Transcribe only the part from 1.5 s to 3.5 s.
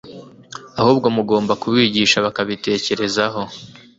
kubigisha bakabitekerezaho